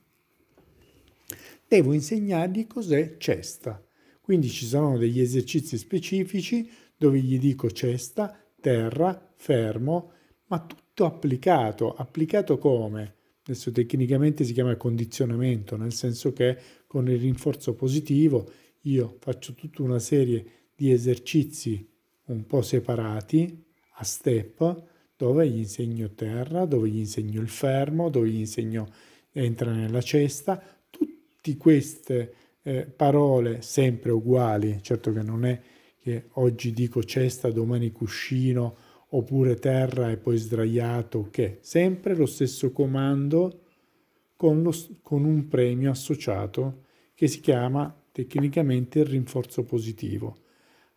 devo 1.68 1.94
insegnargli 1.94 2.68
cos'è 2.68 3.18
cesta. 3.18 3.84
Quindi 4.22 4.50
ci 4.50 4.66
sono 4.66 4.98
degli 4.98 5.22
esercizi 5.22 5.78
specifici 5.78 6.70
dove 6.96 7.20
gli 7.20 7.40
dico 7.40 7.72
cesta, 7.72 8.38
terra, 8.60 9.32
fermo, 9.36 10.12
ma 10.48 10.60
tutto 10.60 10.87
applicato. 11.06 11.94
Applicato 11.94 12.58
come? 12.58 13.16
Adesso 13.44 13.72
tecnicamente 13.72 14.44
si 14.44 14.54
chiama 14.54 14.76
condizionamento, 14.76 15.78
nel 15.78 15.94
senso 15.94 16.34
che 16.34 16.58
con 16.86 17.10
il 17.10 17.20
rinforzo 17.20 17.76
positivo 17.76 18.50
io 18.82 19.18
faccio 19.20 19.54
tutta 19.54 19.84
una 19.84 20.00
serie 20.00 20.46
di 20.76 20.92
esercizi 20.92 21.88
un 22.26 22.46
po' 22.46 22.62
separati 22.62 23.64
a 24.00 24.04
step 24.04 24.84
dove 25.16 25.50
gli 25.50 25.58
insegno 25.58 26.12
terra, 26.12 26.66
dove 26.66 26.90
gli 26.90 27.00
insegno 27.00 27.42
il 27.42 27.50
fermo, 27.50 28.10
dove 28.10 28.30
gli 28.30 28.40
insegno 28.40 28.88
entra 29.32 29.72
nella 29.72 30.02
cesta, 30.02 30.62
tutte 30.90 31.58
queste 31.58 32.34
eh, 32.62 32.86
parole 32.86 33.62
sempre 33.62 34.12
uguali, 34.12 34.80
certo 34.82 35.12
che 35.12 35.22
non 35.22 35.46
è 35.46 35.60
che 36.00 36.26
oggi 36.34 36.72
dico 36.72 37.04
cesta, 37.04 37.50
domani 37.50 37.92
cuscino 37.92 38.76
oppure 39.10 39.56
terra 39.56 40.12
e 40.12 40.18
poi 40.18 40.38
sdraiato, 40.38 41.28
che 41.32 41.60
sempre 41.62 42.16
lo 42.16 42.26
stesso 42.26 42.72
comando 42.72 43.62
con, 44.36 44.62
lo, 44.62 44.74
con 45.02 45.24
un 45.24 45.48
premio 45.48 45.92
associato 45.92 46.84
che 47.14 47.28
si 47.28 47.40
chiama 47.40 47.94
tecnicamente 48.12 49.00
il 49.00 49.06
rinforzo 49.06 49.64
positivo 49.64 50.46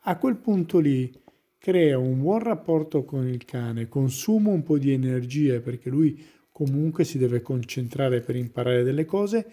a 0.05 0.17
quel 0.17 0.37
punto 0.37 0.79
lì 0.79 1.13
creo 1.59 2.01
un 2.01 2.23
buon 2.23 2.39
rapporto 2.39 3.05
con 3.05 3.27
il 3.27 3.45
cane, 3.45 3.89
consumo 3.89 4.51
un 4.51 4.63
po' 4.63 4.79
di 4.79 4.93
energie 4.93 5.61
perché 5.61 5.91
lui 5.91 6.25
comunque 6.51 7.05
si 7.05 7.19
deve 7.19 7.43
concentrare 7.43 8.21
per 8.21 8.37
imparare 8.37 8.83
delle 8.83 9.05
cose 9.05 9.47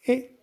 e 0.00 0.38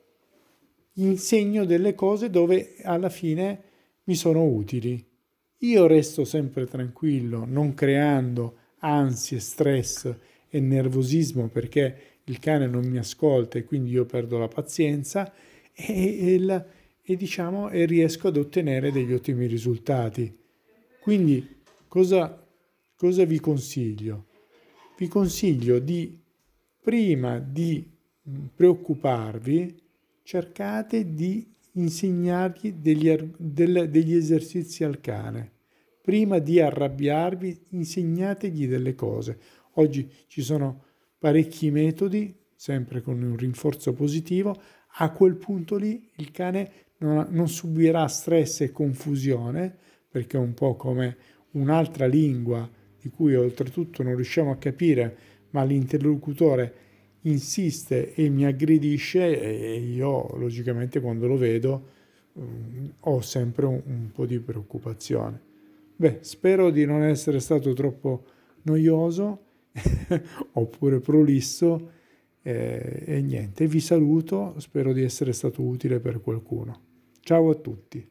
insegno 0.93 1.65
delle 1.65 1.95
cose 1.95 2.29
dove 2.29 2.75
alla 2.83 3.09
fine 3.09 3.63
mi 4.05 4.15
sono 4.15 4.45
utili. 4.45 5.05
Io 5.63 5.85
resto 5.85 6.25
sempre 6.25 6.65
tranquillo, 6.65 7.45
non 7.45 7.75
creando 7.75 8.57
ansie, 8.79 9.39
stress 9.39 10.11
e 10.49 10.59
nervosismo 10.59 11.49
perché 11.49 12.19
il 12.25 12.39
cane 12.39 12.65
non 12.65 12.85
mi 12.85 12.97
ascolta 12.97 13.59
e 13.59 13.63
quindi 13.63 13.91
io 13.91 14.05
perdo 14.05 14.39
la 14.39 14.47
pazienza 14.47 15.31
e, 15.71 16.35
e, 16.35 16.65
e, 17.03 17.15
diciamo, 17.15 17.69
e 17.69 17.85
riesco 17.85 18.29
ad 18.29 18.37
ottenere 18.37 18.91
degli 18.91 19.13
ottimi 19.13 19.45
risultati. 19.45 20.35
Quindi 20.99 21.61
cosa, 21.87 22.43
cosa 22.95 23.23
vi 23.25 23.39
consiglio? 23.39 24.29
Vi 24.97 25.07
consiglio 25.07 25.77
di, 25.77 26.19
prima 26.81 27.37
di 27.37 27.87
preoccuparvi, 28.55 29.79
cercate 30.23 31.13
di 31.13 31.50
insegnargli 31.73 32.73
degli, 32.73 33.13
del, 33.37 33.89
degli 33.89 34.13
esercizi 34.13 34.83
al 34.83 34.99
cane. 34.99 35.51
Prima 36.01 36.39
di 36.39 36.59
arrabbiarvi, 36.59 37.65
insegnategli 37.69 38.67
delle 38.67 38.95
cose. 38.95 39.39
Oggi 39.75 40.09
ci 40.27 40.41
sono 40.41 40.83
parecchi 41.17 41.69
metodi, 41.71 42.35
sempre 42.55 43.01
con 43.01 43.21
un 43.21 43.37
rinforzo 43.37 43.93
positivo. 43.93 44.59
A 44.97 45.11
quel 45.11 45.35
punto 45.35 45.77
lì 45.77 46.09
il 46.17 46.31
cane 46.31 46.71
non, 46.97 47.27
non 47.29 47.47
subirà 47.47 48.07
stress 48.07 48.61
e 48.61 48.71
confusione, 48.71 49.77
perché 50.09 50.37
è 50.37 50.39
un 50.39 50.53
po' 50.53 50.75
come 50.75 51.17
un'altra 51.51 52.05
lingua 52.05 52.69
di 52.99 53.09
cui 53.09 53.35
oltretutto 53.35 54.03
non 54.03 54.15
riusciamo 54.15 54.51
a 54.51 54.57
capire, 54.57 55.17
ma 55.51 55.63
l'interlocutore 55.63 56.73
insiste 57.23 58.13
e 58.13 58.29
mi 58.29 58.45
aggredisce 58.45 59.39
e 59.39 59.79
io 59.79 60.35
logicamente 60.37 60.99
quando 60.99 61.27
lo 61.27 61.37
vedo 61.37 61.89
um, 62.33 62.91
ho 62.99 63.21
sempre 63.21 63.65
un, 63.65 63.81
un, 63.85 64.11
po' 64.11 64.25
di 64.25 64.39
preoccupazione. 64.39 65.39
Beh, 65.95 66.19
spero 66.21 66.71
di 66.71 66.85
non 66.85 67.03
essere 67.03 67.39
stato 67.39 67.73
troppo 67.73 68.23
noioso 68.63 69.39
oppure 70.53 70.99
prolisso 70.99 71.91
eh, 72.41 73.03
e 73.05 73.21
niente, 73.21 73.67
vi 73.67 73.79
saluto, 73.79 74.55
spero 74.57 74.93
di 74.93 75.03
essere 75.03 75.31
stato 75.33 75.61
utile 75.61 75.99
per 75.99 76.21
qualcuno. 76.21 76.89
Ciao 77.21 77.49
a 77.49 77.55
tutti. 77.55 78.07